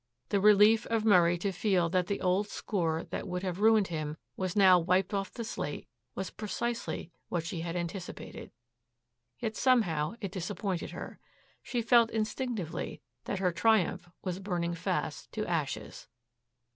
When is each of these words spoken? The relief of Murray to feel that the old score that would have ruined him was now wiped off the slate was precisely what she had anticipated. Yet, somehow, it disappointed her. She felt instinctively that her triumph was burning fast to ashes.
The 0.29 0.41
relief 0.41 0.87
of 0.87 1.05
Murray 1.05 1.37
to 1.37 1.51
feel 1.51 1.87
that 1.89 2.07
the 2.07 2.21
old 2.21 2.47
score 2.47 3.03
that 3.11 3.27
would 3.27 3.43
have 3.43 3.59
ruined 3.59 3.89
him 3.89 4.17
was 4.35 4.55
now 4.55 4.79
wiped 4.79 5.13
off 5.13 5.31
the 5.31 5.43
slate 5.43 5.87
was 6.15 6.31
precisely 6.31 7.11
what 7.29 7.45
she 7.45 7.61
had 7.61 7.75
anticipated. 7.75 8.49
Yet, 9.37 9.55
somehow, 9.55 10.15
it 10.19 10.31
disappointed 10.31 10.89
her. 10.89 11.19
She 11.61 11.83
felt 11.83 12.09
instinctively 12.09 12.99
that 13.25 13.37
her 13.37 13.51
triumph 13.51 14.09
was 14.23 14.39
burning 14.39 14.73
fast 14.73 15.31
to 15.33 15.45
ashes. 15.45 16.07